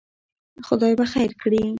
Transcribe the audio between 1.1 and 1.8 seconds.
خیر کړي.